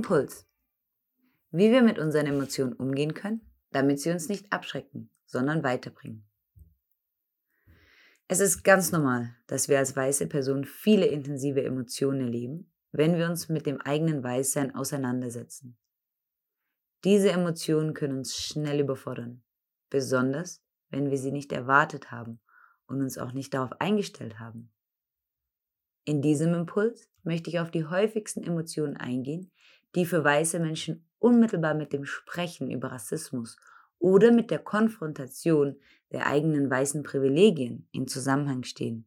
Impuls. 0.00 0.48
Wie 1.50 1.70
wir 1.70 1.82
mit 1.82 1.98
unseren 1.98 2.24
Emotionen 2.24 2.72
umgehen 2.72 3.12
können, 3.12 3.42
damit 3.70 4.00
sie 4.00 4.10
uns 4.10 4.30
nicht 4.30 4.50
abschrecken, 4.50 5.10
sondern 5.26 5.62
weiterbringen. 5.62 6.26
Es 8.26 8.40
ist 8.40 8.64
ganz 8.64 8.92
normal, 8.92 9.36
dass 9.46 9.68
wir 9.68 9.76
als 9.76 9.94
weiße 9.94 10.26
Person 10.26 10.64
viele 10.64 11.04
intensive 11.04 11.62
Emotionen 11.62 12.22
erleben, 12.22 12.72
wenn 12.92 13.18
wir 13.18 13.28
uns 13.28 13.50
mit 13.50 13.66
dem 13.66 13.78
eigenen 13.82 14.24
Weißsein 14.24 14.74
auseinandersetzen. 14.74 15.76
Diese 17.04 17.30
Emotionen 17.30 17.92
können 17.92 18.16
uns 18.16 18.34
schnell 18.34 18.80
überfordern, 18.80 19.42
besonders 19.90 20.64
wenn 20.88 21.10
wir 21.10 21.18
sie 21.18 21.30
nicht 21.30 21.52
erwartet 21.52 22.10
haben 22.10 22.40
und 22.86 23.02
uns 23.02 23.18
auch 23.18 23.32
nicht 23.32 23.52
darauf 23.52 23.78
eingestellt 23.82 24.38
haben. 24.38 24.72
In 26.06 26.22
diesem 26.22 26.54
Impuls 26.54 27.10
möchte 27.22 27.50
ich 27.50 27.60
auf 27.60 27.70
die 27.70 27.84
häufigsten 27.84 28.42
Emotionen 28.42 28.96
eingehen, 28.96 29.52
die 29.94 30.06
für 30.06 30.24
weiße 30.24 30.58
Menschen 30.58 31.06
unmittelbar 31.18 31.74
mit 31.74 31.92
dem 31.92 32.04
Sprechen 32.04 32.70
über 32.70 32.92
Rassismus 32.92 33.56
oder 33.98 34.32
mit 34.32 34.50
der 34.50 34.58
Konfrontation 34.58 35.76
der 36.12 36.26
eigenen 36.26 36.70
weißen 36.70 37.02
Privilegien 37.02 37.88
in 37.92 38.08
Zusammenhang 38.08 38.64
stehen. 38.64 39.06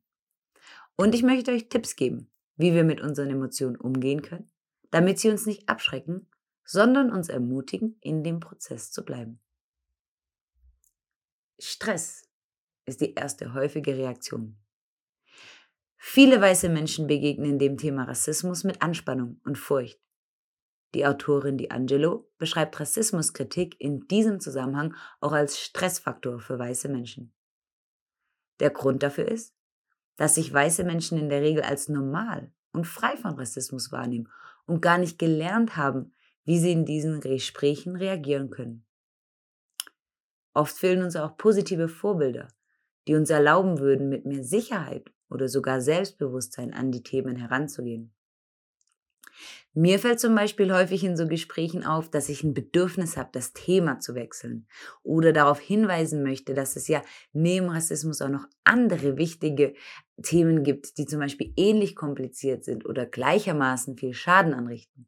Und 0.95 1.15
ich 1.15 1.23
möchte 1.23 1.51
euch 1.51 1.69
Tipps 1.69 1.95
geben, 1.95 2.29
wie 2.55 2.73
wir 2.73 2.83
mit 2.83 3.01
unseren 3.01 3.29
Emotionen 3.29 3.75
umgehen 3.75 4.21
können, 4.21 4.51
damit 4.91 5.19
sie 5.19 5.29
uns 5.29 5.45
nicht 5.45 5.67
abschrecken, 5.67 6.27
sondern 6.63 7.11
uns 7.11 7.29
ermutigen, 7.29 7.97
in 7.99 8.23
dem 8.23 8.39
Prozess 8.39 8.91
zu 8.91 9.03
bleiben. 9.03 9.39
Stress 11.59 12.29
ist 12.85 13.01
die 13.01 13.13
erste 13.13 13.53
häufige 13.53 13.97
Reaktion. 13.97 14.57
Viele 15.97 16.41
weiße 16.41 16.69
Menschen 16.69 17.07
begegnen 17.07 17.57
dem 17.57 17.77
Thema 17.77 18.03
Rassismus 18.03 18.63
mit 18.63 18.81
Anspannung 18.81 19.39
und 19.45 19.57
Furcht. 19.57 19.99
Die 20.94 21.05
Autorin 21.05 21.58
D'Angelo 21.58 22.25
beschreibt 22.38 22.80
Rassismuskritik 22.80 23.80
in 23.80 24.08
diesem 24.08 24.39
Zusammenhang 24.39 24.95
auch 25.22 25.31
als 25.31 25.59
Stressfaktor 25.59 26.39
für 26.39 26.59
weiße 26.59 26.88
Menschen. 26.88 27.33
Der 28.59 28.69
Grund 28.69 29.02
dafür 29.02 29.27
ist, 29.27 29.55
dass 30.17 30.35
sich 30.35 30.53
weiße 30.53 30.83
Menschen 30.83 31.17
in 31.17 31.30
der 31.30 31.41
Regel 31.41 31.63
als 31.63 31.89
normal 31.89 32.52
und 32.72 32.85
frei 32.85 33.17
von 33.17 33.33
Rassismus 33.33 33.91
wahrnehmen 33.91 34.29
und 34.66 34.81
gar 34.81 35.00
nicht 35.00 35.17
gelernt 35.17 35.75
haben, 35.75 36.13
wie 36.45 36.59
sie 36.59 36.72
in 36.72 36.85
diesen 36.85 37.19
Gesprächen 37.22 37.96
reagieren 37.96 38.50
können. 38.50 38.85
Oft 40.53 40.78
fehlen 40.78 41.01
uns 41.01 41.16
auch 41.16 41.35
positive 41.38 41.88
Vorbilder, 41.88 42.47
die 43.07 43.16
uns 43.16 43.31
erlauben 43.31 43.79
würden, 43.79 44.09
mit 44.09 44.25
mehr 44.25 44.44
Sicherheit 44.44 45.12
oder 45.29 45.47
sogar 45.47 45.81
Selbstbewusstsein 45.81 46.73
an 46.73 46.91
die 46.91 47.01
Themen 47.01 47.35
heranzugehen. 47.35 48.12
Mir 49.75 49.97
fällt 49.97 50.19
zum 50.19 50.35
Beispiel 50.35 50.72
häufig 50.72 51.03
in 51.03 51.17
so 51.17 51.28
Gesprächen 51.28 51.84
auf, 51.84 52.07
dass 52.07 52.29
ich 52.29 52.44
ein 52.44 52.53
Bedürfnis 52.53 53.17
habe, 53.17 53.29
das 53.31 53.53
Thema 53.53 54.00
zu 54.00 54.13
wechseln 54.13 54.67
oder 55.01 55.34
darauf 55.34 55.59
hinweisen 55.59 56.22
möchte, 56.22 56.53
dass 56.53 56.75
es 56.75 56.88
ja 56.88 57.01
neben 57.31 57.69
Rassismus 57.69 58.22
auch 58.22 58.29
noch 58.29 58.45
andere 58.63 59.17
wichtige 59.17 59.73
Themen 60.22 60.63
gibt, 60.63 61.00
die 61.00 61.07
zum 61.07 61.19
Beispiel 61.19 61.53
ähnlich 61.57 61.95
kompliziert 61.95 62.63
sind 62.63 62.85
oder 62.85 63.07
gleichermaßen 63.07 63.97
viel 63.97 64.13
Schaden 64.13 64.53
anrichten. 64.53 65.07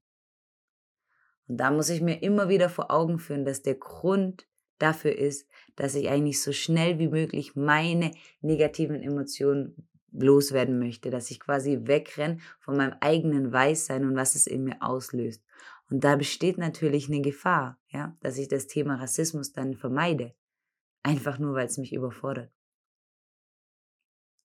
Und 1.47 1.57
da 1.57 1.69
muss 1.69 1.89
ich 1.89 2.01
mir 2.01 2.23
immer 2.23 2.49
wieder 2.49 2.69
vor 2.69 2.89
Augen 2.89 3.19
führen, 3.19 3.45
dass 3.45 3.61
der 3.61 3.75
Grund 3.75 4.47
dafür 4.79 5.15
ist, 5.15 5.47
dass 5.75 5.93
ich 5.93 6.09
eigentlich 6.09 6.41
so 6.41 6.51
schnell 6.51 6.97
wie 6.97 7.07
möglich 7.07 7.55
meine 7.55 8.11
negativen 8.41 9.01
Emotionen 9.01 9.87
loswerden 10.19 10.79
möchte, 10.79 11.09
dass 11.09 11.31
ich 11.31 11.39
quasi 11.39 11.79
wegrenne 11.83 12.39
von 12.59 12.77
meinem 12.77 12.95
eigenen 13.01 13.51
Weißsein 13.51 14.05
und 14.05 14.15
was 14.15 14.35
es 14.35 14.47
in 14.47 14.63
mir 14.63 14.81
auslöst. 14.81 15.43
Und 15.89 16.03
da 16.03 16.15
besteht 16.15 16.57
natürlich 16.57 17.07
eine 17.07 17.21
Gefahr, 17.21 17.79
ja, 17.89 18.17
dass 18.21 18.37
ich 18.37 18.47
das 18.47 18.67
Thema 18.67 18.95
Rassismus 18.95 19.53
dann 19.53 19.75
vermeide. 19.75 20.33
Einfach 21.03 21.37
nur, 21.37 21.53
weil 21.53 21.67
es 21.67 21.77
mich 21.77 21.93
überfordert. 21.93 22.51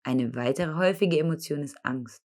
Eine 0.03 0.35
weitere 0.35 0.75
häufige 0.75 1.19
Emotion 1.19 1.63
ist 1.63 1.85
Angst. 1.85 2.23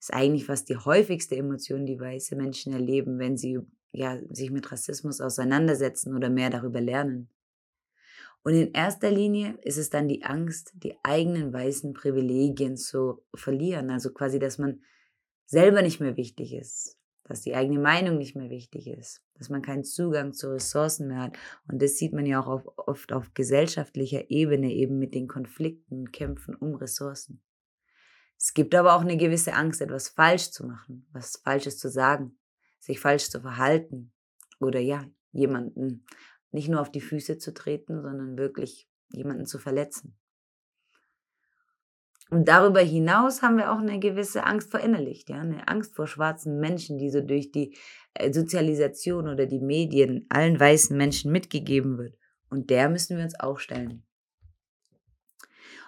Ist 0.00 0.14
eigentlich 0.14 0.46
fast 0.46 0.68
die 0.68 0.76
häufigste 0.76 1.36
Emotion, 1.36 1.86
die 1.86 1.98
weiße 1.98 2.36
Menschen 2.36 2.72
erleben, 2.72 3.18
wenn 3.18 3.36
sie 3.36 3.58
ja, 3.92 4.18
sich 4.30 4.50
mit 4.50 4.70
Rassismus 4.70 5.20
auseinandersetzen 5.20 6.14
oder 6.14 6.30
mehr 6.30 6.50
darüber 6.50 6.80
lernen. 6.80 7.30
Und 8.42 8.54
in 8.54 8.72
erster 8.72 9.10
Linie 9.10 9.58
ist 9.62 9.76
es 9.76 9.90
dann 9.90 10.08
die 10.08 10.24
Angst, 10.24 10.72
die 10.74 10.96
eigenen 11.02 11.52
weißen 11.52 11.92
Privilegien 11.92 12.76
zu 12.76 13.22
verlieren. 13.34 13.90
Also 13.90 14.12
quasi, 14.12 14.38
dass 14.38 14.58
man 14.58 14.82
selber 15.46 15.82
nicht 15.82 16.00
mehr 16.00 16.16
wichtig 16.16 16.54
ist, 16.54 16.96
dass 17.24 17.42
die 17.42 17.54
eigene 17.54 17.78
Meinung 17.78 18.16
nicht 18.16 18.36
mehr 18.36 18.50
wichtig 18.50 18.86
ist, 18.86 19.22
dass 19.34 19.50
man 19.50 19.62
keinen 19.62 19.84
Zugang 19.84 20.32
zu 20.32 20.50
Ressourcen 20.52 21.08
mehr 21.08 21.22
hat. 21.22 21.38
Und 21.66 21.82
das 21.82 21.98
sieht 21.98 22.12
man 22.12 22.26
ja 22.26 22.40
auch 22.42 22.64
oft 22.76 23.12
auf 23.12 23.34
gesellschaftlicher 23.34 24.30
Ebene 24.30 24.72
eben 24.72 24.98
mit 24.98 25.14
den 25.14 25.28
Konflikten 25.28 26.00
und 26.00 26.12
Kämpfen 26.12 26.54
um 26.54 26.74
Ressourcen. 26.74 27.42
Es 28.38 28.54
gibt 28.54 28.74
aber 28.74 28.94
auch 28.94 29.00
eine 29.00 29.16
gewisse 29.16 29.52
Angst, 29.52 29.80
etwas 29.80 30.08
falsch 30.08 30.50
zu 30.50 30.64
machen, 30.64 31.06
was 31.12 31.40
Falsches 31.42 31.76
zu 31.76 31.90
sagen, 31.90 32.38
sich 32.78 33.00
falsch 33.00 33.30
zu 33.30 33.40
verhalten 33.40 34.12
oder 34.60 34.78
ja, 34.78 35.04
jemanden 35.32 36.06
nicht 36.50 36.68
nur 36.68 36.80
auf 36.80 36.90
die 36.90 37.00
Füße 37.00 37.38
zu 37.38 37.52
treten, 37.52 38.02
sondern 38.02 38.38
wirklich 38.38 38.88
jemanden 39.10 39.46
zu 39.46 39.58
verletzen. 39.58 40.16
Und 42.30 42.46
darüber 42.48 42.80
hinaus 42.80 43.40
haben 43.40 43.56
wir 43.56 43.72
auch 43.72 43.78
eine 43.78 43.98
gewisse 43.98 44.44
Angst 44.44 44.70
verinnerlicht, 44.70 45.30
ja, 45.30 45.40
eine 45.40 45.66
Angst 45.66 45.96
vor 45.96 46.06
schwarzen 46.06 46.60
Menschen, 46.60 46.98
die 46.98 47.10
so 47.10 47.22
durch 47.22 47.52
die 47.52 47.76
äh, 48.14 48.32
Sozialisation 48.32 49.28
oder 49.28 49.46
die 49.46 49.60
Medien 49.60 50.26
allen 50.28 50.60
weißen 50.60 50.96
Menschen 50.96 51.32
mitgegeben 51.32 51.96
wird. 51.96 52.16
Und 52.50 52.68
der 52.68 52.90
müssen 52.90 53.16
wir 53.16 53.24
uns 53.24 53.38
auch 53.40 53.58
stellen. 53.58 54.04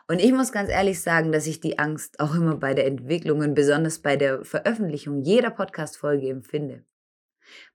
Und 0.09 0.21
ich 0.21 0.33
muss 0.33 0.51
ganz 0.51 0.71
ehrlich 0.71 1.01
sagen, 1.01 1.31
dass 1.31 1.47
ich 1.47 1.61
die 1.61 1.79
Angst 1.79 2.19
auch 2.19 2.35
immer 2.35 2.57
bei 2.57 2.75
der 2.75 2.87
Entwicklung 2.87 3.41
und 3.41 3.55
besonders 3.55 4.01
bei 4.01 4.17
der 4.17 4.45
Veröffentlichung 4.45 5.23
jeder 5.23 5.51
Podcast-Folge 5.51 6.29
empfinde. 6.29 6.85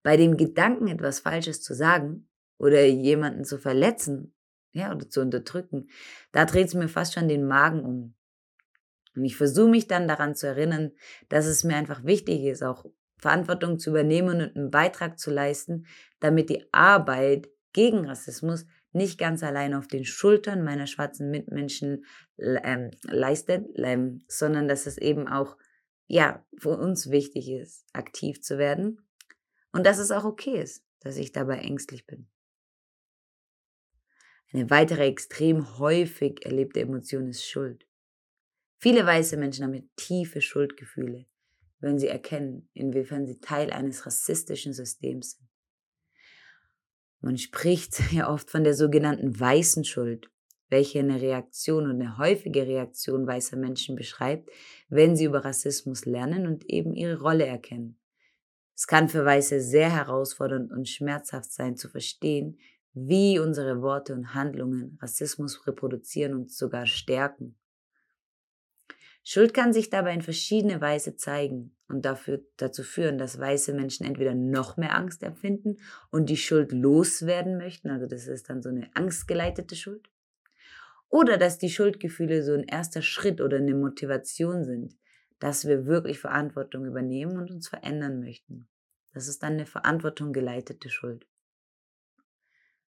Bei 0.04 0.18
dem 0.18 0.38
Gedanken, 0.38 0.88
etwas 0.88 1.20
Falsches 1.20 1.62
zu 1.62 1.74
sagen, 1.74 2.28
oder 2.58 2.86
jemanden 2.86 3.44
zu 3.46 3.58
verletzen, 3.58 4.34
ja, 4.72 4.94
oder 4.94 5.10
zu 5.10 5.22
unterdrücken, 5.22 5.90
da 6.32 6.46
dreht 6.46 6.68
es 6.68 6.74
mir 6.74 6.90
fast 6.90 7.14
schon 7.14 7.28
den 7.28 7.46
Magen 7.46 7.84
um. 7.84 8.16
Und 9.16 9.24
ich 9.24 9.38
versuche 9.38 9.70
mich 9.70 9.88
dann 9.88 10.08
daran 10.08 10.36
zu 10.36 10.48
erinnern, 10.48 10.92
dass 11.30 11.46
es 11.46 11.64
mir 11.64 11.78
einfach 11.78 12.04
wichtig 12.04 12.44
ist, 12.44 12.64
auch 12.64 12.86
Verantwortung 13.18 13.80
zu 13.80 13.92
übernehmen 13.92 14.42
und 14.42 14.56
einen 14.56 14.72
Beitrag 14.72 15.18
zu 15.18 15.32
leisten, 15.32 15.86
damit 16.20 16.50
die 16.50 16.66
Arbeit 16.74 17.50
gegen 17.72 18.06
Rassismus 18.06 18.66
nicht 18.92 19.18
ganz 19.18 19.44
allein 19.44 19.74
auf 19.74 19.88
den 19.88 20.06
Schultern 20.06 20.64
meiner 20.64 20.88
schwarzen 20.88 21.30
Mitmenschen 21.30 22.06
ähm, 22.38 22.92
leistet, 23.04 23.66
ähm, 23.76 24.24
sondern 24.28 24.68
dass 24.68 24.86
es 24.86 24.98
eben 24.98 25.28
auch 25.28 25.58
ja 26.08 26.46
für 26.58 26.78
uns 26.78 27.10
wichtig 27.10 27.50
ist, 27.50 27.86
aktiv 27.94 28.42
zu 28.42 28.58
werden 28.58 29.02
und 29.72 29.86
dass 29.86 29.98
es 29.98 30.12
auch 30.12 30.24
okay 30.24 30.62
ist, 30.62 30.86
dass 31.02 31.18
ich 31.18 31.32
dabei 31.32 31.58
ängstlich 31.58 32.06
bin. 32.06 32.30
Eine 34.56 34.70
weitere 34.70 35.06
extrem 35.08 35.80
häufig 35.80 36.46
erlebte 36.46 36.80
Emotion 36.80 37.28
ist 37.28 37.46
Schuld. 37.46 37.86
Viele 38.78 39.06
weiße 39.06 39.36
Menschen 39.36 39.66
haben 39.66 39.90
tiefe 39.98 40.40
Schuldgefühle, 40.40 41.26
wenn 41.82 42.00
sie 42.00 42.08
erkennen, 42.08 42.70
inwiefern 42.74 43.28
sie 43.28 43.42
Teil 43.42 43.74
eines 43.74 44.06
rassistischen 44.06 44.72
Systems 44.72 45.32
sind. 45.32 45.50
Man 47.20 47.38
spricht 47.38 48.00
ja 48.14 48.32
oft 48.32 48.50
von 48.50 48.64
der 48.64 48.76
sogenannten 48.76 49.38
weißen 49.38 49.84
Schuld, 49.84 50.30
welche 50.70 51.00
eine 51.00 51.20
Reaktion 51.20 51.90
und 51.90 52.02
eine 52.02 52.18
häufige 52.18 52.66
Reaktion 52.66 53.28
weißer 53.28 53.58
Menschen 53.58 53.98
beschreibt, 53.98 54.50
wenn 54.88 55.18
sie 55.18 55.26
über 55.26 55.44
Rassismus 55.44 56.06
lernen 56.06 56.48
und 56.48 56.64
eben 56.70 56.94
ihre 56.94 57.20
Rolle 57.20 57.46
erkennen. 57.46 58.00
Es 58.74 58.88
kann 58.88 59.10
für 59.10 59.26
Weiße 59.26 59.60
sehr 59.60 59.92
herausfordernd 59.92 60.72
und 60.72 60.88
schmerzhaft 60.88 61.52
sein 61.52 61.76
zu 61.76 61.90
verstehen, 61.90 62.58
wie 62.96 63.40
unsere 63.40 63.82
Worte 63.82 64.14
und 64.14 64.34
Handlungen 64.34 64.98
Rassismus 65.02 65.68
reproduzieren 65.68 66.34
und 66.34 66.50
sogar 66.50 66.86
stärken. 66.86 67.58
Schuld 69.22 69.54
kann 69.54 69.74
sich 69.74 69.90
dabei 69.90 70.14
in 70.14 70.22
verschiedene 70.22 70.80
Weise 70.80 71.18
zeigen 71.18 71.76
und 71.90 72.06
dafür, 72.06 72.44
dazu 72.58 72.84
führen, 72.84 73.18
dass 73.18 73.40
weiße 73.40 73.74
Menschen 73.74 74.06
entweder 74.06 74.34
noch 74.34 74.78
mehr 74.78 74.96
Angst 74.96 75.24
empfinden 75.24 75.78
und 76.10 76.30
die 76.30 76.38
Schuld 76.38 76.72
loswerden 76.72 77.58
möchten, 77.58 77.90
also 77.90 78.06
das 78.08 78.28
ist 78.28 78.50
dann 78.50 78.62
so 78.62 78.70
eine 78.70 78.90
angstgeleitete 78.96 79.76
Schuld, 79.76 80.10
oder 81.10 81.38
dass 81.38 81.58
die 81.58 81.70
Schuldgefühle 81.70 82.44
so 82.44 82.54
ein 82.54 82.64
erster 82.64 83.02
Schritt 83.02 83.42
oder 83.42 83.58
eine 83.58 83.74
Motivation 83.74 84.64
sind, 84.64 84.96
dass 85.40 85.68
wir 85.68 85.86
wirklich 85.86 86.20
Verantwortung 86.20 86.86
übernehmen 86.86 87.38
und 87.38 87.52
uns 87.52 87.68
verändern 87.68 88.20
möchten. 88.20 88.68
Das 89.14 89.28
ist 89.28 89.44
dann 89.44 89.54
eine 89.54 89.66
Verantwortung 89.66 90.34
geleitete 90.34 90.90
Schuld. 90.90 91.26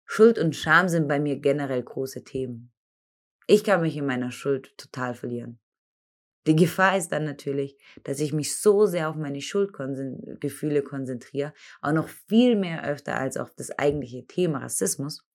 Schuld 0.07 0.39
und 0.39 0.56
Scham 0.56 0.88
sind 0.88 1.07
bei 1.07 1.19
mir 1.19 1.38
generell 1.38 1.83
große 1.83 2.24
Themen. 2.24 2.71
Ich 3.45 3.63
kann 3.63 3.81
mich 3.81 3.95
in 3.95 4.06
meiner 4.06 4.31
Schuld 4.31 4.75
total 4.77 5.13
verlieren. 5.13 5.59
Die 6.48 6.56
Gefahr 6.56 6.98
ist 6.98 7.09
dann 7.09 7.25
natürlich, 7.25 7.77
dass 8.04 8.21
ich 8.21 8.31
mich 8.31 8.57
so 8.57 8.86
sehr 8.86 9.09
auf 9.09 9.15
meine 9.18 9.42
Schuldgefühle 9.42 10.81
konzentriere, 10.81 11.54
auch 11.81 11.92
noch 11.92 12.07
viel 12.07 12.56
mehr 12.56 12.86
öfter 12.86 13.18
als 13.18 13.36
auf 13.36 13.54
das 13.54 13.69
eigentliche 13.71 14.25
Thema 14.25 14.59
Rassismus, 14.59 15.27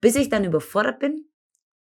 bis 0.00 0.16
ich 0.16 0.30
dann 0.30 0.44
überfordert 0.44 1.00
bin 1.00 1.27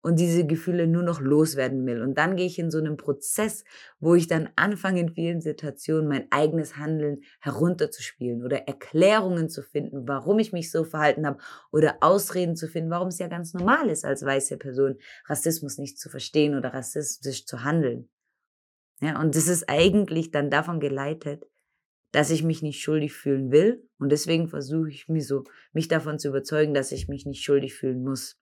und 0.01 0.19
diese 0.19 0.47
Gefühle 0.47 0.87
nur 0.87 1.03
noch 1.03 1.21
loswerden 1.21 1.85
will. 1.87 2.03
Und 2.03 2.17
dann 2.19 2.37
gehe 2.37 2.47
ich 2.47 2.59
in 2.59 2.71
so 2.71 2.79
einen 2.79 2.97
Prozess, 2.97 3.65
wo 3.99 4.15
ich 4.15 4.27
dann 4.29 4.49
anfange, 4.57 5.01
in 5.01 5.11
vielen 5.11 5.41
Situationen 5.41 6.09
mein 6.09 6.27
eigenes 6.31 6.77
Handeln 6.77 7.23
herunterzuspielen 7.41 8.45
oder 8.45 8.69
Erklärungen 8.69 9.49
zu 9.49 9.63
finden, 9.63 10.07
warum 10.07 10.39
ich 10.39 10.53
mich 10.53 10.71
so 10.71 10.85
verhalten 10.85 11.27
habe 11.27 11.39
oder 11.73 11.99
Ausreden 12.01 12.57
zu 12.57 12.69
finden, 12.69 12.91
warum 12.91 13.09
es 13.09 13.19
ja 13.19 13.29
ganz 13.29 13.55
normal 13.55 13.89
ist, 13.89 14.05
als 14.05 14.25
weiße 14.25 14.57
Person 14.57 14.99
Rassismus 15.27 15.79
nicht 15.79 15.99
zu 15.99 16.09
verstehen 16.09 16.57
oder 16.57 16.73
rassistisch 16.73 17.45
zu 17.45 17.65
handeln. 17.65 18.09
Ja, 19.01 19.21
und 19.21 19.37
das 19.37 19.47
ist 19.47 19.69
eigentlich 19.69 20.31
dann 20.31 20.51
davon 20.51 20.81
geleitet, 20.81 21.45
dass 22.13 22.31
ich 22.31 22.43
mich 22.43 22.63
nicht 22.63 22.81
schuldig 22.81 23.13
fühlen 23.13 23.51
will. 23.51 23.89
Und 23.99 24.11
deswegen 24.11 24.49
versuche 24.49 24.89
ich 24.89 25.09
mich 25.09 25.27
so, 25.27 25.45
mich 25.73 25.89
davon 25.89 26.19
zu 26.19 26.29
überzeugen, 26.29 26.75
dass 26.75 26.93
ich 26.93 27.09
mich 27.09 27.27
nicht 27.27 27.45
schuldig 27.45 27.75
fühlen 27.75 28.03
muss. 28.03 28.39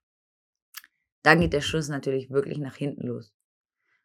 Dann 1.26 1.40
geht 1.40 1.54
der 1.54 1.60
Schuss 1.60 1.88
natürlich 1.88 2.30
wirklich 2.30 2.58
nach 2.58 2.76
hinten 2.76 3.08
los. 3.08 3.34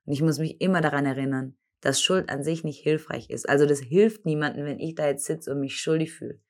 Und 0.05 0.13
ich 0.13 0.23
muss 0.23 0.39
mich 0.39 0.59
immer 0.59 0.81
daran 0.81 1.05
erinnern, 1.05 1.55
dass 1.79 2.01
Schuld 2.01 2.31
an 2.31 2.43
sich 2.43 2.63
nicht 2.63 2.81
hilfreich 2.81 3.29
ist. 3.29 3.47
Also 3.47 3.67
das 3.67 3.79
hilft 3.79 4.25
niemandem, 4.25 4.65
wenn 4.65 4.79
ich 4.79 4.95
da 4.95 5.05
jetzt 5.05 5.25
sitze 5.25 5.51
und 5.51 5.59
mich 5.59 5.79
schuldig 5.79 6.13
fühle. 6.13 6.41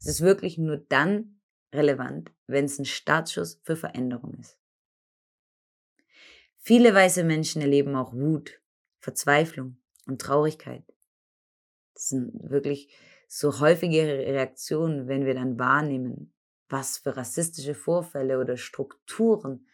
Es 0.00 0.08
ist 0.08 0.20
wirklich 0.20 0.58
nur 0.58 0.78
dann 0.78 1.38
relevant, 1.72 2.32
wenn 2.48 2.64
es 2.64 2.76
ein 2.80 2.86
Startschuss 2.86 3.60
für 3.62 3.76
Veränderung 3.76 4.34
ist. 4.40 4.58
Viele 6.58 6.92
weiße 6.92 7.22
Menschen 7.22 7.62
erleben 7.62 7.94
auch 7.94 8.14
Wut, 8.14 8.60
Verzweiflung 8.98 9.76
und 10.08 10.20
Traurigkeit. 10.20 10.82
Das 11.94 12.08
sind 12.08 12.32
wirklich 12.50 12.92
so 13.28 13.60
häufige 13.60 14.02
Reaktionen, 14.02 15.06
wenn 15.06 15.24
wir 15.24 15.34
dann 15.34 15.56
wahrnehmen, 15.56 16.34
was 16.68 16.98
für 16.98 17.16
rassistische 17.16 17.76
Vorfälle 17.76 18.40
oder 18.40 18.56
Strukturen 18.56 19.68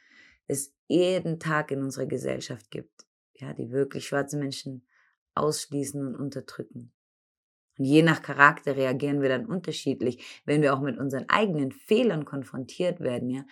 es 0.51 0.75
jeden 0.89 1.39
Tag 1.39 1.71
in 1.71 1.83
unserer 1.83 2.07
Gesellschaft 2.07 2.71
gibt, 2.71 3.07
ja, 3.35 3.55
die 3.55 3.71
wirklich 3.71 4.07
schwarze 4.07 4.37
Menschen 4.37 4.85
ausschließen 5.35 6.05
und 6.05 6.17
unterdrücken. 6.17 6.93
Und 7.79 7.85
je 7.85 8.03
nach 8.03 8.21
Charakter 8.21 8.77
reagieren 8.77 9.23
wir 9.23 9.29
dann 9.29 9.47
unterschiedlich, 9.47 10.43
wenn 10.45 10.61
wir 10.61 10.75
auch 10.75 10.81
mit 10.81 10.99
unseren 10.99 11.29
eigenen 11.29 11.73
Fehlern 11.73 12.25
konfrontiert 12.25 13.01
werden, 13.01 13.31
ja. 13.31 13.45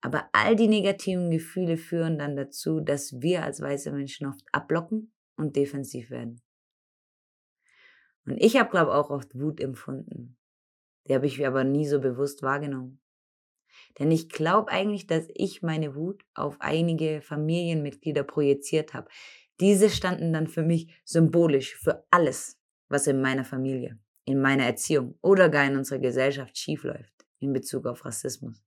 Aber 0.00 0.28
all 0.32 0.54
die 0.54 0.68
negativen 0.68 1.30
Gefühle 1.30 1.78
führen 1.78 2.18
dann 2.18 2.36
dazu, 2.36 2.80
dass 2.80 3.22
wir 3.22 3.42
als 3.42 3.62
weiße 3.62 3.90
Menschen 3.90 4.26
oft 4.26 4.44
abblocken 4.52 5.14
und 5.36 5.56
defensiv 5.56 6.10
werden. 6.10 6.42
Und 8.26 8.36
ich 8.36 8.58
habe, 8.58 8.68
glaube 8.68 8.90
ich, 8.90 8.96
auch 8.96 9.08
oft 9.08 9.34
Wut 9.34 9.60
empfunden. 9.60 10.36
Die 11.06 11.14
habe 11.14 11.26
ich 11.26 11.46
aber 11.46 11.64
nie 11.64 11.86
so 11.86 12.00
bewusst 12.00 12.42
wahrgenommen. 12.42 13.00
Denn 13.98 14.10
ich 14.10 14.28
glaube 14.28 14.70
eigentlich, 14.72 15.06
dass 15.06 15.28
ich 15.34 15.62
meine 15.62 15.94
Wut 15.94 16.24
auf 16.34 16.56
einige 16.60 17.20
Familienmitglieder 17.22 18.24
projiziert 18.24 18.92
habe. 18.94 19.08
Diese 19.60 19.88
standen 19.88 20.32
dann 20.32 20.48
für 20.48 20.62
mich 20.62 20.92
symbolisch 21.04 21.76
für 21.76 22.04
alles, 22.10 22.58
was 22.88 23.06
in 23.06 23.20
meiner 23.20 23.44
Familie, 23.44 23.98
in 24.24 24.40
meiner 24.40 24.64
Erziehung 24.64 25.16
oder 25.22 25.48
gar 25.48 25.64
in 25.66 25.76
unserer 25.76 26.00
Gesellschaft 26.00 26.58
schiefläuft 26.58 27.14
in 27.38 27.52
Bezug 27.52 27.86
auf 27.86 28.04
Rassismus. 28.04 28.62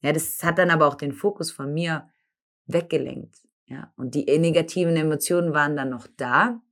Ja, 0.00 0.12
das 0.12 0.42
hat 0.42 0.58
dann 0.58 0.70
aber 0.70 0.86
auch 0.86 0.94
den 0.94 1.12
Fokus 1.12 1.50
von 1.50 1.74
mir 1.74 2.08
weggelenkt. 2.66 3.36
Ja, 3.66 3.92
und 3.96 4.14
die 4.14 4.24
negativen 4.38 4.96
Emotionen 4.96 5.52
waren 5.52 5.76
dann 5.76 5.90
noch 5.90 6.06
da. 6.16 6.62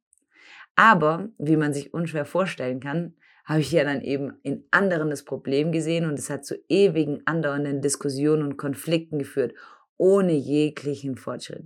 Aber, 0.74 1.28
wie 1.38 1.56
man 1.56 1.74
sich 1.74 1.92
unschwer 1.92 2.24
vorstellen 2.24 2.80
kann, 2.80 3.16
habe 3.46 3.60
ich 3.60 3.72
ja 3.72 3.84
dann 3.84 4.02
eben 4.02 4.38
in 4.42 4.66
anderen 4.72 5.08
das 5.08 5.24
Problem 5.24 5.72
gesehen 5.72 6.04
und 6.04 6.18
es 6.18 6.28
hat 6.28 6.44
zu 6.44 6.56
ewigen 6.68 7.22
andauernden 7.26 7.80
Diskussionen 7.80 8.42
und 8.42 8.56
Konflikten 8.56 9.18
geführt, 9.18 9.54
ohne 9.96 10.32
jeglichen 10.32 11.16
Fortschritt. 11.16 11.64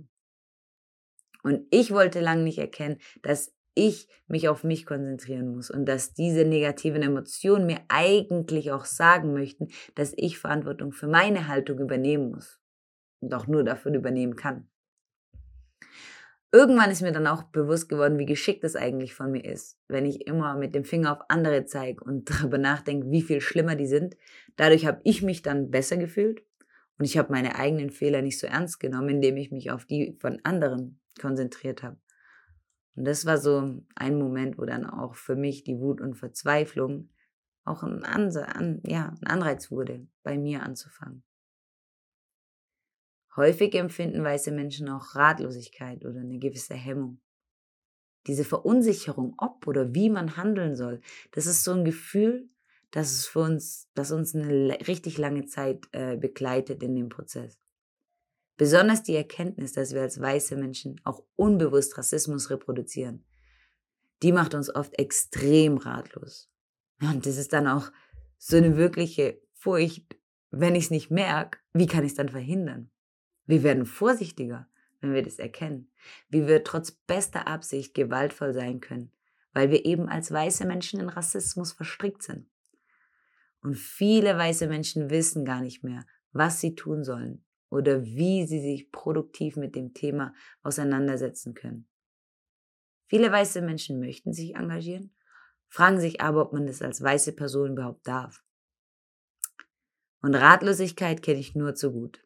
Und 1.43 1.65
ich 1.71 1.91
wollte 1.91 2.19
lange 2.21 2.43
nicht 2.43 2.59
erkennen, 2.59 2.99
dass 3.23 3.53
ich 3.73 4.07
mich 4.27 4.47
auf 4.47 4.63
mich 4.63 4.85
konzentrieren 4.85 5.55
muss 5.55 5.71
und 5.71 5.85
dass 5.85 6.13
diese 6.13 6.45
negativen 6.45 7.01
Emotionen 7.01 7.65
mir 7.65 7.79
eigentlich 7.87 8.71
auch 8.71 8.85
sagen 8.85 9.33
möchten, 9.33 9.69
dass 9.95 10.13
ich 10.15 10.37
Verantwortung 10.37 10.91
für 10.91 11.07
meine 11.07 11.47
Haltung 11.47 11.79
übernehmen 11.79 12.31
muss 12.31 12.59
und 13.21 13.33
auch 13.33 13.47
nur 13.47 13.63
dafür 13.63 13.93
übernehmen 13.93 14.35
kann. 14.35 14.70
Irgendwann 16.53 16.91
ist 16.91 17.01
mir 17.01 17.13
dann 17.13 17.27
auch 17.27 17.43
bewusst 17.43 17.87
geworden, 17.87 18.19
wie 18.19 18.25
geschickt 18.25 18.65
es 18.65 18.75
eigentlich 18.75 19.13
von 19.13 19.31
mir 19.31 19.45
ist, 19.45 19.79
wenn 19.87 20.05
ich 20.05 20.27
immer 20.27 20.55
mit 20.55 20.75
dem 20.75 20.83
Finger 20.83 21.13
auf 21.13 21.25
andere 21.29 21.65
zeige 21.65 22.03
und 22.03 22.29
darüber 22.41 22.57
nachdenke, 22.57 23.09
wie 23.09 23.21
viel 23.21 23.39
schlimmer 23.39 23.75
die 23.75 23.87
sind. 23.87 24.17
Dadurch 24.57 24.85
habe 24.85 24.99
ich 25.03 25.21
mich 25.21 25.41
dann 25.41 25.71
besser 25.71 25.95
gefühlt 25.95 26.43
und 26.97 27.05
ich 27.05 27.17
habe 27.17 27.31
meine 27.31 27.55
eigenen 27.55 27.89
Fehler 27.89 28.21
nicht 28.21 28.37
so 28.37 28.47
ernst 28.47 28.79
genommen, 28.79 29.09
indem 29.09 29.37
ich 29.37 29.51
mich 29.51 29.71
auf 29.71 29.85
die 29.85 30.17
von 30.19 30.39
anderen 30.43 30.99
konzentriert 31.19 31.83
habe. 31.83 31.97
Und 32.95 33.05
das 33.05 33.25
war 33.25 33.37
so 33.37 33.81
ein 33.95 34.19
Moment, 34.19 34.57
wo 34.57 34.65
dann 34.65 34.85
auch 34.85 35.15
für 35.15 35.37
mich 35.37 35.63
die 35.63 35.79
Wut 35.79 36.01
und 36.01 36.15
Verzweiflung 36.15 37.09
auch 37.63 37.83
ein, 37.83 38.03
Anse 38.03 38.53
an, 38.53 38.81
ja, 38.85 39.13
ein 39.21 39.27
Anreiz 39.27 39.71
wurde, 39.71 40.05
bei 40.23 40.37
mir 40.37 40.63
anzufangen. 40.63 41.23
Häufig 43.35 43.75
empfinden 43.75 44.23
weiße 44.23 44.51
Menschen 44.51 44.89
auch 44.89 45.15
Ratlosigkeit 45.15 46.05
oder 46.05 46.19
eine 46.19 46.37
gewisse 46.37 46.73
Hemmung. 46.73 47.21
Diese 48.27 48.43
Verunsicherung, 48.43 49.35
ob 49.37 49.65
oder 49.67 49.95
wie 49.95 50.09
man 50.09 50.37
handeln 50.37 50.75
soll, 50.75 51.01
das 51.31 51.45
ist 51.45 51.63
so 51.63 51.71
ein 51.71 51.85
Gefühl, 51.85 52.49
das 52.91 53.11
es 53.11 53.25
für 53.25 53.39
uns, 53.39 53.89
das 53.93 54.11
uns 54.11 54.35
eine 54.35 54.77
richtig 54.87 55.17
lange 55.17 55.45
Zeit 55.45 55.87
äh, 55.93 56.17
begleitet 56.17 56.83
in 56.83 56.95
dem 56.95 57.09
Prozess. 57.09 57.57
Besonders 58.57 59.01
die 59.01 59.15
Erkenntnis, 59.15 59.73
dass 59.73 59.93
wir 59.93 60.01
als 60.01 60.19
weiße 60.19 60.55
Menschen 60.55 60.99
auch 61.03 61.23
unbewusst 61.35 61.97
Rassismus 61.97 62.49
reproduzieren, 62.49 63.25
die 64.21 64.33
macht 64.33 64.53
uns 64.53 64.73
oft 64.73 64.99
extrem 64.99 65.77
ratlos. 65.77 66.51
Und 67.01 67.25
das 67.25 67.37
ist 67.37 67.53
dann 67.53 67.67
auch 67.67 67.91
so 68.37 68.57
eine 68.57 68.77
wirkliche 68.77 69.41
Furcht, 69.53 70.17
wenn 70.51 70.75
ich 70.75 70.85
es 70.85 70.91
nicht 70.91 71.09
merke, 71.09 71.59
wie 71.73 71.87
kann 71.87 72.03
ich 72.03 72.11
es 72.11 72.17
dann 72.17 72.29
verhindern? 72.29 72.91
Wir 73.45 73.63
werden 73.63 73.85
vorsichtiger, 73.85 74.67
wenn 74.99 75.13
wir 75.13 75.23
das 75.23 75.39
erkennen, 75.39 75.91
wie 76.29 76.47
wir 76.47 76.63
trotz 76.63 76.91
bester 76.91 77.47
Absicht 77.47 77.93
gewaltvoll 77.93 78.53
sein 78.53 78.79
können, 78.79 79.11
weil 79.53 79.71
wir 79.71 79.85
eben 79.85 80.07
als 80.07 80.31
weiße 80.31 80.65
Menschen 80.65 80.99
in 80.99 81.09
Rassismus 81.09 81.71
verstrickt 81.73 82.23
sind. 82.23 82.47
Und 83.61 83.75
viele 83.75 84.37
weiße 84.37 84.67
Menschen 84.67 85.09
wissen 85.09 85.45
gar 85.45 85.61
nicht 85.61 85.83
mehr, 85.83 86.05
was 86.31 86.61
sie 86.61 86.75
tun 86.75 87.03
sollen 87.03 87.43
oder 87.69 88.03
wie 88.03 88.45
sie 88.45 88.59
sich 88.59 88.91
produktiv 88.91 89.55
mit 89.55 89.75
dem 89.75 89.93
Thema 89.93 90.33
auseinandersetzen 90.63 91.53
können. 91.53 91.87
Viele 93.07 93.31
weiße 93.31 93.61
Menschen 93.61 93.99
möchten 93.99 94.33
sich 94.33 94.55
engagieren, 94.55 95.13
fragen 95.67 95.99
sich 95.99 96.21
aber, 96.21 96.41
ob 96.41 96.53
man 96.53 96.65
das 96.65 96.81
als 96.81 97.01
weiße 97.01 97.33
Person 97.33 97.71
überhaupt 97.71 98.07
darf. 98.07 98.43
Und 100.21 100.35
Ratlosigkeit 100.35 101.21
kenne 101.21 101.39
ich 101.39 101.55
nur 101.55 101.75
zu 101.75 101.91
gut. 101.91 102.23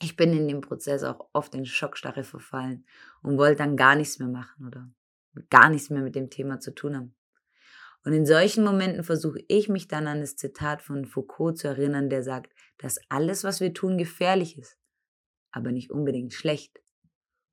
Ich 0.00 0.16
bin 0.16 0.32
in 0.32 0.48
dem 0.48 0.60
Prozess 0.60 1.04
auch 1.04 1.28
oft 1.32 1.54
in 1.54 1.66
Schockstarre 1.66 2.24
verfallen 2.24 2.84
und 3.22 3.38
wollte 3.38 3.58
dann 3.58 3.76
gar 3.76 3.94
nichts 3.94 4.18
mehr 4.18 4.28
machen 4.28 4.66
oder 4.66 4.90
gar 5.50 5.68
nichts 5.68 5.90
mehr 5.90 6.02
mit 6.02 6.14
dem 6.14 6.30
Thema 6.30 6.60
zu 6.60 6.74
tun 6.74 6.96
haben. 6.96 7.14
Und 8.04 8.12
in 8.12 8.26
solchen 8.26 8.64
Momenten 8.64 9.02
versuche 9.02 9.42
ich 9.48 9.68
mich 9.68 9.88
dann 9.88 10.06
an 10.06 10.20
das 10.20 10.36
Zitat 10.36 10.82
von 10.82 11.06
Foucault 11.06 11.56
zu 11.56 11.68
erinnern, 11.68 12.10
der 12.10 12.22
sagt, 12.22 12.52
dass 12.76 13.00
alles, 13.08 13.44
was 13.44 13.60
wir 13.60 13.72
tun, 13.72 13.96
gefährlich 13.96 14.58
ist, 14.58 14.78
aber 15.50 15.72
nicht 15.72 15.90
unbedingt 15.90 16.34
schlecht. 16.34 16.82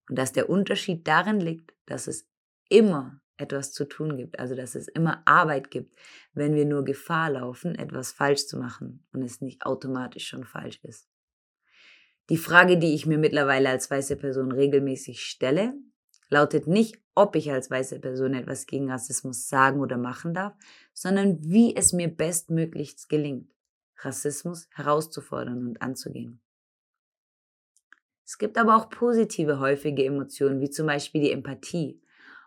Und 0.10 0.18
dass 0.18 0.34
der 0.34 0.50
Unterschied 0.50 1.08
darin 1.08 1.40
liegt, 1.40 1.74
dass 1.86 2.08
es 2.08 2.28
immer 2.68 3.22
etwas 3.38 3.72
zu 3.72 3.86
tun 3.86 4.18
gibt, 4.18 4.40
also 4.40 4.56
dass 4.56 4.76
es 4.76 4.88
immer 4.90 5.24
Arbeit 5.26 5.72
gibt, 5.72 5.98
wenn 6.34 6.54
wir 6.54 6.66
nur 6.66 6.84
Gefahr 6.84 7.32
laufen, 7.32 7.76
etwas 7.76 8.12
falsch 8.12 8.46
zu 8.46 8.58
machen 8.58 9.06
und 9.14 9.24
es 9.24 9.42
nicht 9.42 9.66
automatisch 9.66 10.28
schon 10.28 10.44
falsch 10.44 10.80
ist. 10.84 11.11
Die 12.32 12.38
Frage, 12.38 12.78
die 12.78 12.96
ich 12.96 13.06
mir 13.06 13.18
mittlerweile 13.18 13.68
als 13.68 13.92
weiße 13.92 14.16
Person 14.16 14.54
regelmäßig 14.54 15.22
stelle, 15.22 15.74
lautet 16.30 16.66
nicht, 16.66 16.98
ob 17.14 17.36
ich 17.36 17.52
als 17.52 17.70
weiße 17.70 18.00
Person 18.00 18.34
etwas 18.36 18.68
gegen 18.68 18.90
Rassismus 18.90 19.50
sagen 19.50 19.82
oder 19.82 19.98
machen 19.98 20.34
darf, 20.34 20.54
sondern 20.94 21.44
wie 21.44 21.76
es 21.76 21.92
mir 21.92 22.08
bestmöglichst 22.08 23.10
gelingt, 23.10 23.54
Rassismus 23.98 24.70
herauszufordern 24.72 25.68
und 25.68 25.82
anzugehen. 25.82 26.40
Es 28.26 28.38
gibt 28.38 28.58
aber 28.58 28.78
auch 28.78 28.90
positive 28.90 29.60
häufige 29.60 30.06
Emotionen, 30.06 30.62
wie 30.62 30.70
zum 30.70 30.88
Beispiel 30.88 31.20
die 31.20 31.32
Empathie 31.34 32.02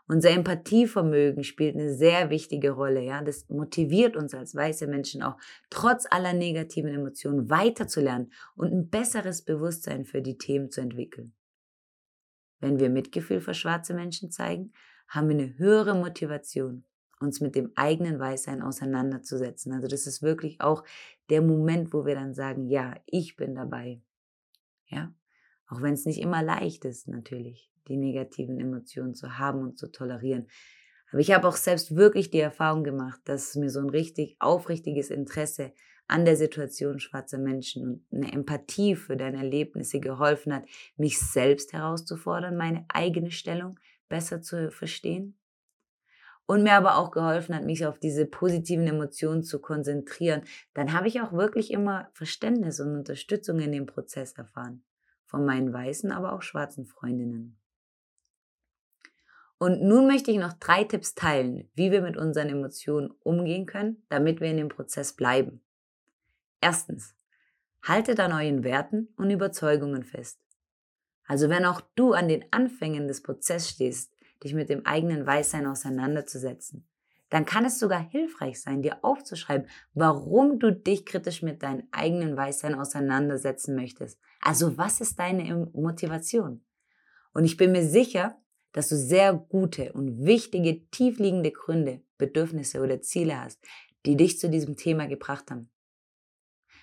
unser 0.07 0.31
Empathievermögen 0.31 1.45
spielt 1.45 1.77
eine 1.77 1.95
sehr 1.95 2.29
wichtige 2.31 2.73
Rolle. 2.73 3.03
Ja, 3.03 3.23
das 3.23 3.49
motiviert 3.49 4.17
uns 4.17 4.35
als 4.35 4.55
weiße 4.55 4.87
Menschen 4.87 5.23
auch, 5.23 5.37
trotz 5.71 6.07
aller 6.11 6.33
negativen 6.35 6.93
Emotionen 6.93 7.49
weiterzulernen 7.49 8.33
und 8.55 8.73
ein 8.73 8.91
besseres 8.91 9.43
Bewusstsein 9.43 10.05
für 10.05 10.21
die 10.21 10.39
Themen 10.39 10.71
zu 10.71 10.81
entwickeln. 10.81 11.33
wenn 12.61 12.81
wir 12.81 12.89
Mitgefühl 12.89 13.43
für 13.43 13.53
schwarze 13.53 13.93
Menschen 13.93 14.31
zeigen, 14.31 14.73
haben 15.07 15.29
wir 15.29 15.37
eine 15.37 15.59
höhere 15.59 15.95
Motivation, 15.95 16.85
uns 17.21 17.43
mit 17.43 17.55
dem 17.55 17.73
eigenen 17.75 18.19
Weißsein 18.19 18.63
auseinanderzusetzen. 18.63 19.73
Also 19.73 19.87
das 19.87 20.07
ist 20.07 20.23
wirklich 20.23 20.63
auch 20.63 20.83
der 21.29 21.43
Moment, 21.43 21.93
wo 21.93 22.07
wir 22.07 22.15
dann 22.15 22.33
sagen, 22.33 22.67
ja, 22.67 22.95
ich 23.05 23.37
bin 23.37 23.55
dabei. 23.55 24.01
Ja, 24.87 25.13
auch 25.67 25.83
wenn 25.83 25.95
es 25.95 26.07
nicht 26.07 26.21
immer 26.21 26.43
leicht 26.43 26.85
ist, 26.85 27.07
natürlich, 27.09 27.71
die 27.89 27.97
negativen 27.97 28.59
Emotionen 28.59 29.15
zu 29.15 29.39
haben 29.39 29.61
und 29.61 29.79
zu 29.79 29.91
tolerieren. 29.91 30.49
Aber 31.11 31.21
ich 31.21 31.33
habe 31.33 31.47
auch 31.47 31.57
selbst 31.57 31.95
wirklich 31.95 32.31
die 32.31 32.41
Erfahrung 32.41 32.83
gemacht, 32.83 33.21
dass 33.25 33.55
mir 33.55 33.71
so 33.71 33.81
ein 33.81 33.91
richtig 33.91 34.37
aufrichtiges 34.41 35.11
Interesse 35.11 35.73
an 36.07 36.25
der 36.25 36.37
Situation 36.37 36.99
schwarzer 36.99 37.39
Menschen 37.39 37.83
und 37.83 38.05
eine 38.13 38.33
Empathie 38.33 38.95
für 38.95 39.17
deine 39.17 39.39
Erlebnisse 39.39 40.01
geholfen 40.01 40.53
hat, 40.53 40.65
mich 40.97 41.19
selbst 41.19 41.73
herauszufordern, 41.73 42.57
meine 42.57 42.85
eigene 42.89 43.31
Stellung 43.31 43.79
besser 44.09 44.43
zu 44.43 44.71
verstehen. 44.71 45.39
Und 46.47 46.63
mir 46.63 46.75
aber 46.75 46.99
auch 46.99 47.11
geholfen 47.11 47.55
hat, 47.55 47.65
mich 47.65 47.87
auf 47.87 47.99
diese 47.99 48.27
positiven 48.27 48.87
Emotionen 48.87 49.43
zu 49.43 49.61
konzentrieren. 49.61 50.43
Dann 50.75 50.93
habe 50.93 51.09
ich 51.09 51.23
auch 51.23 51.33
wirklich 51.33 51.71
immer 51.71 52.11
Verständnis 52.13 52.81
und 52.81 52.95
Unterstützung 52.95 53.61
in 53.61 53.73
dem 53.73 53.87
Prozess 53.87 54.35
erfahren. 54.35 54.85
Von 55.25 55.47
meinen 55.47 55.73
weißen, 55.73 56.13
aber 56.13 56.35
auch 56.35 56.43
schwarzen 56.43 56.85
Freundinnen. 56.85 57.57
Und 59.59 59.83
nun 59.83 60.07
möchte 60.07 60.31
ich 60.31 60.39
noch 60.39 60.55
drei 60.55 60.85
Tipps 60.85 61.15
teilen, 61.15 61.71
wie 61.75 61.91
wir 61.91 62.03
mit 62.03 62.17
unseren 62.17 62.49
Emotionen 62.49 63.11
umgehen 63.23 63.67
können, 63.67 64.05
damit 64.09 64.41
wir 64.41 64.51
in 64.51 64.57
dem 64.57 64.69
Prozess 64.69 65.13
bleiben. 65.13 65.63
Erstens, 66.61 67.15
haltet 67.83 68.19
an 68.21 68.33
euren 68.33 68.65
Werten 68.65 69.09
und 69.17 69.31
Überzeugungen 69.31 70.03
fest. 70.03 70.41
Also 71.27 71.49
wenn 71.49 71.65
auch 71.65 71.81
du 71.95 72.13
an 72.13 72.29
den 72.29 72.45
Anfängen 72.51 73.09
des 73.09 73.23
Prozesses 73.23 73.71
stehst, 73.71 74.13
dich 74.43 74.55
mit 74.55 74.69
dem 74.69 74.85
eigenen 74.85 75.27
Weißsein 75.27 75.67
auseinanderzusetzen, 75.67 76.87
dann 77.31 77.47
kann 77.47 77.65
es 77.65 77.79
sogar 77.79 77.99
hilfreich 77.99 78.61
sein, 78.61 78.83
dir 78.83 79.05
aufzuschreiben, 79.05 79.69
warum 79.95 80.59
du 80.59 80.71
dich 80.71 81.05
kritisch 81.07 81.43
mit 81.43 81.63
deinem 81.63 81.89
eigenen 81.91 82.37
Weißsein 82.37 82.75
auseinandersetzen 82.75 83.75
möchtest. 83.75 84.21
Also 84.41 84.77
was 84.77 85.01
ist 85.01 85.19
deine 85.19 85.69
Motivation? 85.73 86.65
Und 87.33 87.45
ich 87.45 87.57
bin 87.57 87.73
mir 87.73 87.85
sicher, 87.85 88.41
dass 88.75 88.89
du 88.89 88.97
sehr 88.97 89.33
gute 89.33 89.93
und 89.93 90.27
wichtige, 90.27 90.85
tiefliegende 90.91 91.53
Gründe, 91.53 92.03
Bedürfnisse 92.19 92.83
oder 92.83 93.01
Ziele 93.01 93.41
hast, 93.41 93.65
die 94.05 94.17
dich 94.17 94.39
zu 94.41 94.51
diesem 94.51 94.77
Thema 94.77 95.07
gebracht 95.07 95.51
haben. 95.51 95.71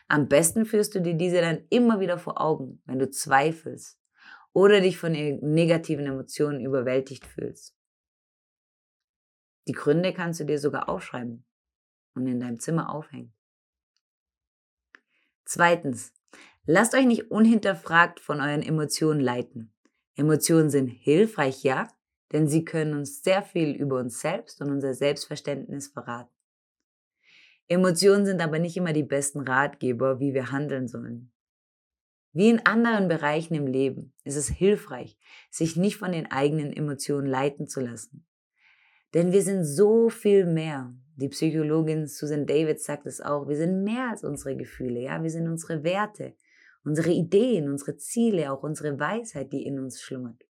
Am 0.07 0.29
besten 0.29 0.65
führst 0.65 0.95
du 0.95 1.01
dir 1.01 1.15
diese 1.15 1.41
dann 1.41 1.65
immer 1.69 1.99
wieder 1.99 2.17
vor 2.17 2.39
Augen, 2.39 2.81
wenn 2.85 2.97
du 2.97 3.09
zweifelst 3.09 3.99
oder 4.53 4.79
dich 4.79 4.97
von 4.97 5.11
negativen 5.11 6.05
Emotionen 6.05 6.65
überwältigt 6.65 7.25
fühlst. 7.25 7.75
Die 9.67 9.73
Gründe 9.73 10.13
kannst 10.13 10.39
du 10.39 10.45
dir 10.45 10.59
sogar 10.59 10.87
aufschreiben 10.87 11.45
und 12.15 12.25
in 12.25 12.39
deinem 12.39 12.59
Zimmer 12.59 12.93
aufhängen. 12.93 13.33
Zweitens, 15.43 16.13
lasst 16.65 16.93
euch 16.95 17.05
nicht 17.05 17.31
unhinterfragt 17.31 18.21
von 18.21 18.39
euren 18.39 18.63
Emotionen 18.63 19.19
leiten. 19.19 19.73
Emotionen 20.15 20.69
sind 20.69 20.87
hilfreich, 20.87 21.63
ja, 21.63 21.87
denn 22.31 22.47
sie 22.47 22.63
können 22.63 22.93
uns 22.93 23.23
sehr 23.23 23.43
viel 23.43 23.71
über 23.71 23.99
uns 23.99 24.21
selbst 24.21 24.61
und 24.61 24.71
unser 24.71 24.93
Selbstverständnis 24.93 25.87
verraten. 25.87 26.33
Emotionen 27.67 28.25
sind 28.25 28.41
aber 28.41 28.59
nicht 28.59 28.75
immer 28.75 28.93
die 28.93 29.03
besten 29.03 29.41
Ratgeber, 29.41 30.19
wie 30.19 30.33
wir 30.33 30.51
handeln 30.51 30.87
sollen. 30.87 31.31
Wie 32.33 32.49
in 32.49 32.65
anderen 32.65 33.07
Bereichen 33.07 33.55
im 33.55 33.67
Leben 33.67 34.13
ist 34.23 34.37
es 34.37 34.47
hilfreich, 34.47 35.17
sich 35.49 35.75
nicht 35.75 35.97
von 35.97 36.13
den 36.13 36.31
eigenen 36.31 36.71
Emotionen 36.71 37.27
leiten 37.27 37.67
zu 37.67 37.81
lassen. 37.81 38.25
Denn 39.13 39.33
wir 39.33 39.41
sind 39.41 39.65
so 39.65 40.09
viel 40.09 40.45
mehr. 40.45 40.93
Die 41.17 41.27
Psychologin 41.27 42.07
Susan 42.07 42.45
David 42.45 42.79
sagt 42.79 43.05
es 43.05 43.19
auch. 43.19 43.49
Wir 43.49 43.57
sind 43.57 43.83
mehr 43.83 44.09
als 44.09 44.23
unsere 44.23 44.55
Gefühle, 44.55 45.01
ja. 45.01 45.21
Wir 45.21 45.29
sind 45.29 45.47
unsere 45.47 45.83
Werte, 45.83 46.33
unsere 46.83 47.11
Ideen, 47.11 47.69
unsere 47.69 47.97
Ziele, 47.97 48.51
auch 48.51 48.63
unsere 48.63 48.99
Weisheit, 48.99 49.51
die 49.53 49.65
in 49.65 49.79
uns 49.79 50.01
schlummert. 50.01 50.43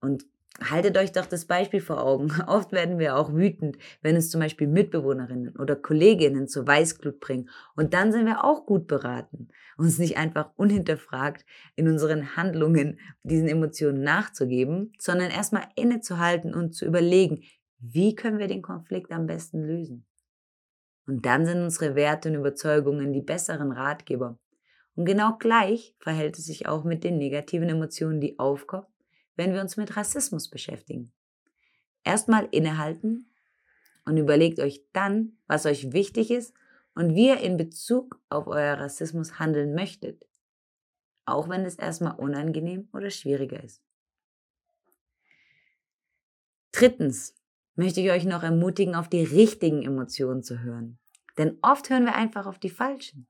Und 0.00 0.24
Haltet 0.68 0.98
euch 0.98 1.12
doch 1.12 1.26
das 1.26 1.46
Beispiel 1.46 1.80
vor 1.80 2.02
Augen. 2.02 2.30
Oft 2.46 2.72
werden 2.72 2.98
wir 2.98 3.16
auch 3.16 3.32
wütend, 3.32 3.78
wenn 4.02 4.16
uns 4.16 4.30
zum 4.30 4.40
Beispiel 4.40 4.66
Mitbewohnerinnen 4.66 5.56
oder 5.56 5.76
Kolleginnen 5.76 6.48
zur 6.48 6.66
Weißglut 6.66 7.20
bringen. 7.20 7.48
Und 7.76 7.94
dann 7.94 8.12
sind 8.12 8.26
wir 8.26 8.44
auch 8.44 8.66
gut 8.66 8.86
beraten, 8.86 9.48
uns 9.78 9.98
nicht 9.98 10.18
einfach 10.18 10.50
unhinterfragt 10.56 11.46
in 11.76 11.88
unseren 11.88 12.36
Handlungen 12.36 12.98
diesen 13.22 13.48
Emotionen 13.48 14.02
nachzugeben, 14.02 14.92
sondern 14.98 15.30
erstmal 15.30 15.66
innezuhalten 15.76 16.52
und 16.52 16.74
zu 16.74 16.84
überlegen, 16.84 17.42
wie 17.78 18.14
können 18.14 18.38
wir 18.38 18.48
den 18.48 18.60
Konflikt 18.60 19.12
am 19.12 19.26
besten 19.26 19.62
lösen. 19.62 20.04
Und 21.06 21.24
dann 21.24 21.46
sind 21.46 21.62
unsere 21.62 21.94
Werte 21.94 22.28
und 22.28 22.34
Überzeugungen 22.34 23.12
die 23.12 23.22
besseren 23.22 23.72
Ratgeber. 23.72 24.38
Und 25.00 25.06
genau 25.06 25.38
gleich 25.38 25.96
verhält 25.98 26.38
es 26.38 26.44
sich 26.44 26.68
auch 26.68 26.84
mit 26.84 27.04
den 27.04 27.16
negativen 27.16 27.70
Emotionen, 27.70 28.20
die 28.20 28.38
aufkommen 28.38 28.86
wenn 29.40 29.54
wir 29.54 29.62
uns 29.62 29.78
mit 29.78 29.96
Rassismus 29.96 30.48
beschäftigen. 30.48 31.12
Erstmal 32.04 32.46
innehalten 32.50 33.32
und 34.04 34.18
überlegt 34.18 34.60
euch 34.60 34.84
dann, 34.92 35.38
was 35.46 35.64
euch 35.64 35.94
wichtig 35.94 36.30
ist 36.30 36.52
und 36.94 37.14
wie 37.14 37.28
ihr 37.28 37.40
in 37.40 37.56
Bezug 37.56 38.20
auf 38.28 38.48
euer 38.48 38.78
Rassismus 38.78 39.38
handeln 39.38 39.74
möchtet, 39.74 40.26
auch 41.24 41.48
wenn 41.48 41.64
es 41.64 41.76
erstmal 41.76 42.16
unangenehm 42.16 42.90
oder 42.92 43.08
schwieriger 43.08 43.64
ist. 43.64 43.82
Drittens 46.72 47.34
möchte 47.76 48.02
ich 48.02 48.10
euch 48.10 48.26
noch 48.26 48.42
ermutigen, 48.42 48.94
auf 48.94 49.08
die 49.08 49.24
richtigen 49.24 49.82
Emotionen 49.82 50.42
zu 50.42 50.60
hören. 50.60 50.98
Denn 51.38 51.56
oft 51.62 51.88
hören 51.88 52.04
wir 52.04 52.14
einfach 52.14 52.44
auf 52.44 52.58
die 52.58 52.68
falschen. 52.68 53.26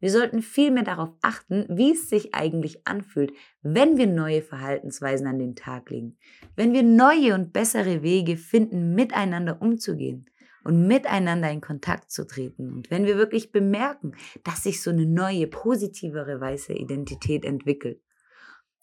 Wir 0.00 0.10
sollten 0.10 0.40
viel 0.40 0.70
mehr 0.70 0.82
darauf 0.82 1.10
achten, 1.20 1.66
wie 1.68 1.92
es 1.92 2.08
sich 2.08 2.34
eigentlich 2.34 2.86
anfühlt, 2.86 3.32
wenn 3.62 3.98
wir 3.98 4.06
neue 4.06 4.40
Verhaltensweisen 4.40 5.26
an 5.26 5.38
den 5.38 5.54
Tag 5.54 5.90
legen, 5.90 6.16
wenn 6.56 6.72
wir 6.72 6.82
neue 6.82 7.34
und 7.34 7.52
bessere 7.52 8.02
Wege 8.02 8.38
finden, 8.38 8.94
miteinander 8.94 9.60
umzugehen 9.60 10.24
und 10.64 10.86
miteinander 10.86 11.50
in 11.50 11.60
Kontakt 11.60 12.10
zu 12.10 12.26
treten. 12.26 12.72
Und 12.72 12.90
wenn 12.90 13.04
wir 13.04 13.16
wirklich 13.16 13.52
bemerken, 13.52 14.12
dass 14.42 14.62
sich 14.62 14.82
so 14.82 14.90
eine 14.90 15.06
neue, 15.06 15.46
positivere 15.46 16.40
weiße 16.40 16.72
Identität 16.72 17.44
entwickelt. 17.44 18.00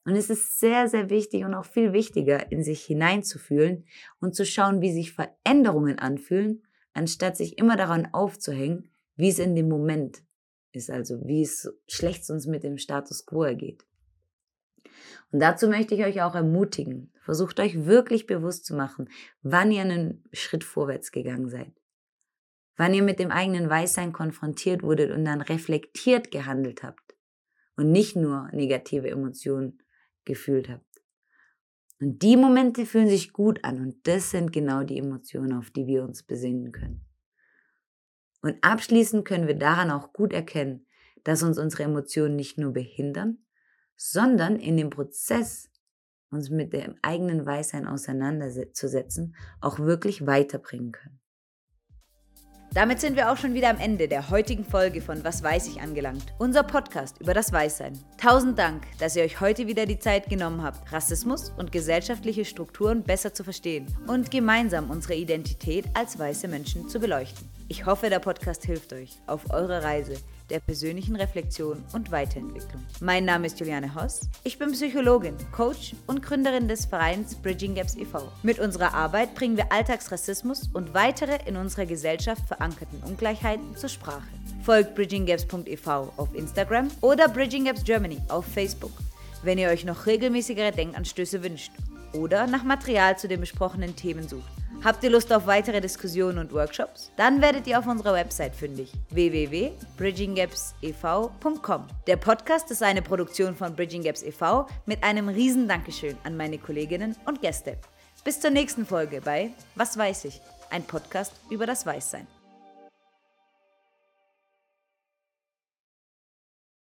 Und 0.05 0.15
es 0.15 0.29
ist 0.29 0.59
sehr, 0.59 0.87
sehr 0.87 1.09
wichtig 1.09 1.43
und 1.43 1.53
auch 1.53 1.65
viel 1.65 1.93
wichtiger, 1.93 2.51
in 2.51 2.63
sich 2.63 2.85
hineinzufühlen 2.85 3.85
und 4.21 4.35
zu 4.35 4.45
schauen, 4.45 4.81
wie 4.81 4.93
sich 4.93 5.13
Veränderungen 5.13 5.99
anfühlen, 5.99 6.63
anstatt 6.93 7.35
sich 7.35 7.57
immer 7.57 7.75
daran 7.75 8.07
aufzuhängen, 8.13 8.89
wie 9.15 9.29
es 9.29 9.39
in 9.39 9.55
dem 9.55 9.67
Moment 9.67 10.21
ist, 10.77 10.89
also 10.89 11.19
wie 11.25 11.41
es 11.41 11.69
schlecht 11.87 12.29
uns 12.29 12.47
mit 12.47 12.63
dem 12.63 12.77
Status 12.77 13.25
quo 13.25 13.43
ergeht. 13.43 13.85
Und 15.31 15.41
dazu 15.41 15.67
möchte 15.67 15.95
ich 15.95 16.03
euch 16.03 16.21
auch 16.21 16.35
ermutigen, 16.35 17.11
versucht 17.19 17.59
euch 17.59 17.85
wirklich 17.85 18.27
bewusst 18.27 18.65
zu 18.65 18.75
machen, 18.75 19.09
wann 19.41 19.71
ihr 19.71 19.81
einen 19.81 20.23
Schritt 20.31 20.63
vorwärts 20.63 21.11
gegangen 21.11 21.49
seid. 21.49 21.73
Wann 22.77 22.93
ihr 22.93 23.03
mit 23.03 23.19
dem 23.19 23.31
eigenen 23.31 23.69
Weißsein 23.69 24.13
konfrontiert 24.13 24.83
wurdet 24.83 25.11
und 25.11 25.25
dann 25.25 25.41
reflektiert 25.41 26.31
gehandelt 26.31 26.83
habt 26.83 27.15
und 27.75 27.91
nicht 27.91 28.15
nur 28.15 28.49
negative 28.53 29.09
Emotionen 29.09 29.81
gefühlt 30.25 30.69
habt. 30.69 30.83
Und 31.99 32.21
die 32.21 32.37
Momente 32.37 32.85
fühlen 32.85 33.09
sich 33.09 33.33
gut 33.33 33.63
an 33.63 33.81
und 33.81 34.07
das 34.07 34.29
sind 34.29 34.53
genau 34.53 34.83
die 34.83 34.99
Emotionen, 34.99 35.53
auf 35.53 35.71
die 35.71 35.87
wir 35.87 36.03
uns 36.03 36.21
besinnen 36.21 36.71
können. 36.71 37.06
Und 38.41 38.57
abschließend 38.61 39.25
können 39.25 39.47
wir 39.47 39.57
daran 39.57 39.91
auch 39.91 40.13
gut 40.13 40.33
erkennen, 40.33 40.85
dass 41.23 41.43
uns 41.43 41.57
unsere 41.57 41.83
Emotionen 41.83 42.35
nicht 42.35 42.57
nur 42.57 42.73
behindern, 42.73 43.39
sondern 43.95 44.57
in 44.57 44.77
dem 44.77 44.89
Prozess, 44.89 45.69
uns 46.29 46.49
mit 46.49 46.73
dem 46.73 46.95
eigenen 47.01 47.45
Weißsein 47.45 47.87
auseinanderzusetzen, 47.87 49.35
auch 49.59 49.79
wirklich 49.79 50.25
weiterbringen 50.27 50.91
können. 50.91 51.19
Damit 52.73 52.99
sind 52.99 53.15
wir 53.15 53.31
auch 53.31 53.37
schon 53.37 53.53
wieder 53.53 53.69
am 53.69 53.79
Ende 53.79 54.07
der 54.07 54.29
heutigen 54.29 54.63
Folge 54.63 55.01
von 55.01 55.23
Was 55.23 55.41
weiß 55.41 55.67
ich 55.67 55.81
angelangt. 55.81 56.33
Unser 56.37 56.63
Podcast 56.63 57.19
über 57.19 57.33
das 57.33 57.51
Weißsein. 57.51 57.97
Tausend 58.21 58.59
Dank, 58.59 58.83
dass 58.99 59.15
ihr 59.15 59.23
euch 59.23 59.39
heute 59.39 59.67
wieder 59.67 59.85
die 59.85 59.99
Zeit 59.99 60.29
genommen 60.29 60.61
habt, 60.61 60.91
Rassismus 60.91 61.49
und 61.57 61.71
gesellschaftliche 61.71 62.45
Strukturen 62.45 63.03
besser 63.03 63.33
zu 63.33 63.43
verstehen 63.43 63.87
und 64.05 64.29
gemeinsam 64.29 64.91
unsere 64.91 65.15
Identität 65.15 65.85
als 65.93 66.19
weiße 66.19 66.47
Menschen 66.47 66.87
zu 66.87 66.99
beleuchten. 66.99 67.56
Ich 67.69 67.85
hoffe, 67.85 68.09
der 68.09 68.19
Podcast 68.19 68.63
hilft 68.63 68.93
euch 68.93 69.17
auf 69.27 69.51
eurer 69.51 69.83
Reise 69.83 70.15
der 70.49 70.61
persönlichen 70.61 71.17
Reflexion 71.17 71.83
und 71.91 72.11
Weiterentwicklung. 72.11 72.81
Mein 73.01 73.25
Name 73.25 73.47
ist 73.47 73.59
Juliane 73.59 73.93
Hoss. 73.93 74.21
Ich 74.45 74.57
bin 74.57 74.71
Psychologin, 74.71 75.35
Coach 75.51 75.93
und 76.07 76.23
Gründerin 76.23 76.69
des 76.69 76.85
Vereins 76.85 77.35
Bridging 77.35 77.75
Gaps 77.75 77.97
e.V. 77.97 78.31
Mit 78.41 78.59
unserer 78.59 78.93
Arbeit 78.93 79.35
bringen 79.35 79.57
wir 79.57 79.69
Alltagsrassismus 79.69 80.69
und 80.73 80.93
weitere 80.93 81.39
in 81.45 81.57
unserer 81.57 81.85
Gesellschaft 81.85 82.47
verankerten 82.47 83.03
Ungleichheiten 83.03 83.75
zur 83.75 83.89
Sprache. 83.89 84.27
Folgt 84.63 84.95
bridginggaps.ev 84.95 85.87
auf 85.87 86.33
Instagram 86.33 86.89
oder 87.01 87.27
Bridging 87.27 87.65
Gaps 87.65 87.83
Germany 87.83 88.21
auf 88.29 88.45
Facebook. 88.45 88.93
Wenn 89.43 89.57
ihr 89.57 89.67
euch 89.67 89.83
noch 89.83 90.05
regelmäßigere 90.05 90.71
Denkanstöße 90.71 91.43
wünscht 91.43 91.73
oder 92.13 92.47
nach 92.47 92.63
Material 92.63 93.17
zu 93.17 93.27
den 93.27 93.41
besprochenen 93.41 93.97
Themen 93.97 94.25
sucht, 94.25 94.51
Habt 94.87 95.03
ihr 95.03 95.09
Lust 95.09 95.33
auf 95.33 95.45
weitere 95.47 95.81
Diskussionen 95.81 96.37
und 96.37 96.53
Workshops? 96.53 97.11
Dann 97.17 97.41
werdet 97.41 97.67
ihr 97.67 97.77
auf 97.77 97.87
unserer 97.87 98.13
Website 98.13 98.55
fündig 98.55 98.93
www.bridginggapsev.com. 99.09 101.87
Der 102.07 102.15
Podcast 102.15 102.71
ist 102.71 102.81
eine 102.81 103.01
Produktion 103.01 103.53
von 103.53 103.75
Bridging 103.75 104.03
Gaps 104.03 104.23
e.V. 104.23 104.65
mit 104.85 105.03
einem 105.03 105.27
riesen 105.27 105.67
Dankeschön 105.67 106.15
an 106.23 106.37
meine 106.37 106.57
Kolleginnen 106.57 107.17
und 107.25 107.41
Gäste. 107.41 107.77
Bis 108.23 108.39
zur 108.39 108.51
nächsten 108.51 108.85
Folge 108.85 109.19
bei 109.19 109.51
Was 109.75 109.97
weiß 109.97 110.23
ich? 110.23 110.39
Ein 110.69 110.83
Podcast 110.83 111.33
über 111.49 111.65
das 111.65 111.85
Weißsein. 111.85 112.25